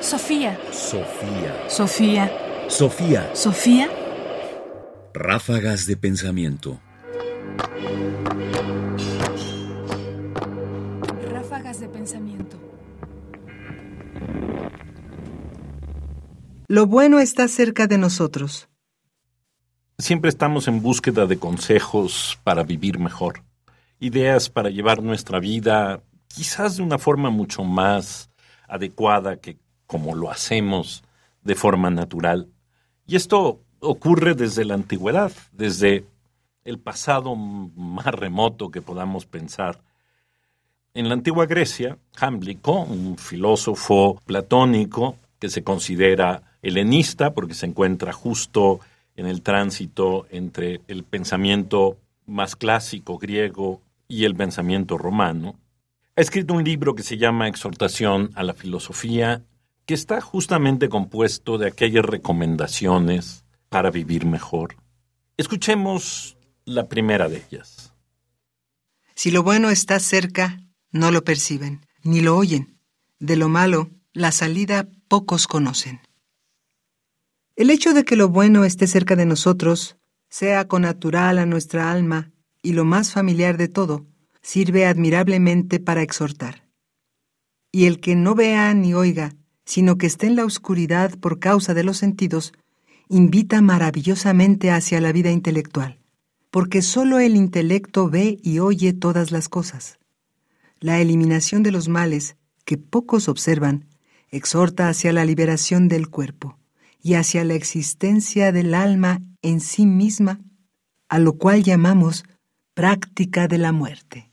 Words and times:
Sofía. 0.00 0.58
Sofía. 0.72 1.68
Sofía. 1.68 2.32
Sofía. 2.68 3.30
Sofía. 3.34 3.88
Ráfagas 5.12 5.86
de 5.86 5.96
pensamiento. 5.98 6.80
Ráfagas 11.30 11.80
de 11.80 11.88
pensamiento. 11.88 12.56
Lo 16.66 16.86
bueno 16.86 17.18
está 17.18 17.46
cerca 17.46 17.86
de 17.86 17.98
nosotros. 17.98 18.68
Siempre 19.98 20.30
estamos 20.30 20.66
en 20.66 20.80
búsqueda 20.80 21.26
de 21.26 21.38
consejos 21.38 22.38
para 22.42 22.62
vivir 22.62 22.98
mejor, 22.98 23.42
ideas 23.98 24.48
para 24.48 24.70
llevar 24.70 25.02
nuestra 25.02 25.40
vida 25.40 26.02
quizás 26.28 26.78
de 26.78 26.82
una 26.82 26.96
forma 26.96 27.28
mucho 27.28 27.64
más 27.64 28.30
adecuada 28.66 29.36
que 29.36 29.58
como 29.90 30.14
lo 30.14 30.30
hacemos 30.30 31.02
de 31.42 31.56
forma 31.56 31.90
natural. 31.90 32.46
Y 33.08 33.16
esto 33.16 33.58
ocurre 33.80 34.34
desde 34.34 34.64
la 34.64 34.74
antigüedad, 34.74 35.32
desde 35.50 36.04
el 36.64 36.78
pasado 36.78 37.34
más 37.34 38.06
remoto 38.06 38.70
que 38.70 38.82
podamos 38.82 39.26
pensar. 39.26 39.80
En 40.94 41.08
la 41.08 41.14
antigua 41.14 41.46
Grecia, 41.46 41.98
Jámblico, 42.14 42.82
un 42.82 43.18
filósofo 43.18 44.22
platónico 44.24 45.16
que 45.40 45.48
se 45.48 45.64
considera 45.64 46.42
helenista 46.62 47.34
porque 47.34 47.54
se 47.54 47.66
encuentra 47.66 48.12
justo 48.12 48.78
en 49.16 49.26
el 49.26 49.42
tránsito 49.42 50.28
entre 50.30 50.82
el 50.86 51.02
pensamiento 51.02 51.96
más 52.26 52.54
clásico 52.54 53.18
griego 53.18 53.80
y 54.06 54.24
el 54.24 54.36
pensamiento 54.36 54.98
romano, 54.98 55.56
ha 56.14 56.20
escrito 56.20 56.54
un 56.54 56.62
libro 56.62 56.94
que 56.94 57.02
se 57.02 57.16
llama 57.16 57.48
Exhortación 57.48 58.30
a 58.34 58.44
la 58.44 58.54
Filosofía 58.54 59.42
que 59.90 59.94
está 59.94 60.20
justamente 60.20 60.88
compuesto 60.88 61.58
de 61.58 61.66
aquellas 61.66 62.04
recomendaciones 62.04 63.44
para 63.68 63.90
vivir 63.90 64.24
mejor. 64.24 64.76
Escuchemos 65.36 66.36
la 66.64 66.86
primera 66.86 67.28
de 67.28 67.38
ellas. 67.38 67.92
Si 69.16 69.32
lo 69.32 69.42
bueno 69.42 69.68
está 69.68 69.98
cerca, 69.98 70.60
no 70.92 71.10
lo 71.10 71.24
perciben, 71.24 71.84
ni 72.04 72.20
lo 72.20 72.36
oyen. 72.36 72.78
De 73.18 73.34
lo 73.34 73.48
malo, 73.48 73.90
la 74.12 74.30
salida 74.30 74.86
pocos 75.08 75.48
conocen. 75.48 75.98
El 77.56 77.68
hecho 77.70 77.92
de 77.92 78.04
que 78.04 78.14
lo 78.14 78.28
bueno 78.28 78.64
esté 78.64 78.86
cerca 78.86 79.16
de 79.16 79.26
nosotros, 79.26 79.96
sea 80.28 80.68
connatural 80.68 81.40
a 81.40 81.46
nuestra 81.46 81.90
alma 81.90 82.30
y 82.62 82.74
lo 82.74 82.84
más 82.84 83.10
familiar 83.10 83.56
de 83.56 83.66
todo, 83.66 84.06
sirve 84.40 84.86
admirablemente 84.86 85.80
para 85.80 86.02
exhortar. 86.02 86.68
Y 87.72 87.86
el 87.86 87.98
que 87.98 88.14
no 88.14 88.36
vea 88.36 88.72
ni 88.72 88.94
oiga, 88.94 89.34
sino 89.70 89.98
que 89.98 90.08
esté 90.08 90.26
en 90.26 90.34
la 90.34 90.44
oscuridad 90.44 91.16
por 91.16 91.38
causa 91.38 91.74
de 91.74 91.84
los 91.84 91.96
sentidos, 91.96 92.52
invita 93.08 93.60
maravillosamente 93.60 94.72
hacia 94.72 95.00
la 95.00 95.12
vida 95.12 95.30
intelectual, 95.30 96.00
porque 96.50 96.82
sólo 96.82 97.20
el 97.20 97.36
intelecto 97.36 98.10
ve 98.10 98.40
y 98.42 98.58
oye 98.58 98.92
todas 98.92 99.30
las 99.30 99.48
cosas. 99.48 100.00
La 100.80 100.98
eliminación 100.98 101.62
de 101.62 101.70
los 101.70 101.86
males, 101.86 102.34
que 102.64 102.78
pocos 102.78 103.28
observan, 103.28 103.86
exhorta 104.32 104.88
hacia 104.88 105.12
la 105.12 105.24
liberación 105.24 105.86
del 105.86 106.08
cuerpo 106.08 106.58
y 107.00 107.14
hacia 107.14 107.44
la 107.44 107.54
existencia 107.54 108.50
del 108.50 108.74
alma 108.74 109.22
en 109.40 109.60
sí 109.60 109.86
misma, 109.86 110.40
a 111.08 111.20
lo 111.20 111.34
cual 111.34 111.62
llamamos 111.62 112.24
práctica 112.74 113.46
de 113.46 113.58
la 113.58 113.70
muerte. 113.70 114.32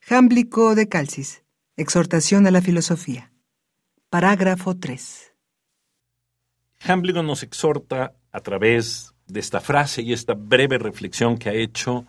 Jámblico 0.00 0.74
de 0.74 0.88
Calcis, 0.88 1.42
Exhortación 1.76 2.46
a 2.46 2.50
la 2.50 2.62
Filosofía. 2.62 3.30
Parágrafo 4.08 4.76
3. 4.76 5.34
Jámblico 6.78 7.24
nos 7.24 7.42
exhorta 7.42 8.12
a 8.30 8.40
través 8.40 9.12
de 9.26 9.40
esta 9.40 9.60
frase 9.60 10.02
y 10.02 10.12
esta 10.12 10.34
breve 10.34 10.78
reflexión 10.78 11.36
que 11.36 11.48
ha 11.48 11.54
hecho 11.54 12.06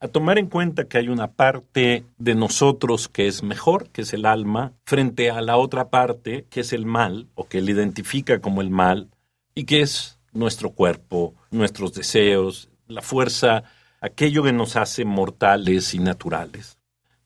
a 0.00 0.08
tomar 0.08 0.38
en 0.38 0.48
cuenta 0.48 0.88
que 0.88 0.98
hay 0.98 1.08
una 1.08 1.28
parte 1.28 2.04
de 2.18 2.34
nosotros 2.34 3.08
que 3.08 3.28
es 3.28 3.44
mejor, 3.44 3.88
que 3.90 4.02
es 4.02 4.12
el 4.12 4.26
alma, 4.26 4.72
frente 4.84 5.30
a 5.30 5.40
la 5.40 5.56
otra 5.56 5.88
parte 5.88 6.46
que 6.50 6.60
es 6.60 6.72
el 6.72 6.84
mal, 6.84 7.28
o 7.36 7.46
que 7.46 7.58
él 7.58 7.70
identifica 7.70 8.40
como 8.40 8.60
el 8.60 8.70
mal, 8.70 9.08
y 9.54 9.64
que 9.64 9.82
es 9.82 10.18
nuestro 10.32 10.70
cuerpo, 10.70 11.34
nuestros 11.52 11.94
deseos, 11.94 12.68
la 12.88 13.02
fuerza, 13.02 13.62
aquello 14.00 14.42
que 14.42 14.52
nos 14.52 14.74
hace 14.74 15.04
mortales 15.04 15.94
y 15.94 16.00
naturales. 16.00 16.76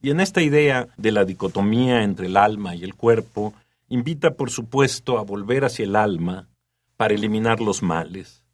Y 0.03 0.11
en 0.11 0.21
esta 0.21 0.43
idea 0.43 0.89
de 0.99 1.11
la 1.11 1.25
dicotomía 1.25 2.03
entre 2.03 2.27
el 2.27 2.37
alma 2.37 2.75
y 2.75 2.85
el 2.85 2.95
cuerpo, 2.95 3.55
invita 3.91 4.37
por 4.37 4.51
supuesto 4.51 5.19
a 5.19 5.23
volver 5.23 5.65
hacia 5.65 5.85
el 5.85 5.97
alma 5.97 6.49
para 6.97 7.13
eliminar 7.13 7.61
los 7.61 7.83
males. 7.83 8.45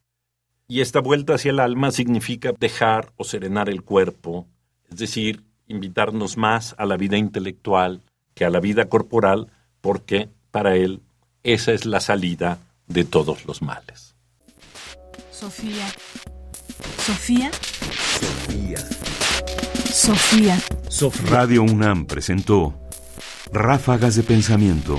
Y 0.67 0.81
esta 0.81 1.01
vuelta 1.01 1.35
hacia 1.35 1.51
el 1.51 1.61
alma 1.61 1.93
significa 1.93 2.53
dejar 2.59 3.13
o 3.17 3.23
serenar 3.23 3.69
el 3.69 3.83
cuerpo, 3.83 4.49
es 4.91 4.99
decir, 4.99 5.45
invitarnos 5.69 6.37
más 6.37 6.75
a 6.79 6.87
la 6.87 6.97
vida 6.97 7.19
intelectual 7.19 8.03
que 8.35 8.45
a 8.45 8.51
la 8.51 8.61
vida 8.61 8.89
corporal, 8.89 9.53
porque 9.81 10.31
para 10.51 10.75
él 10.75 11.03
esa 11.43 11.73
es 11.73 11.85
la 11.85 12.01
salida 12.01 12.59
de 12.87 13.05
todos 13.05 13.45
los 13.47 13.63
males. 13.63 14.17
Sofía. 15.31 15.87
Sofía. 16.99 17.51
Sofía. 19.93 20.59
Sofía. 20.89 21.31
Radio 21.31 21.63
UNAM 21.63 22.07
presentó 22.07 22.75
Ráfagas 23.53 24.17
de 24.17 24.23
Pensamiento. 24.23 24.99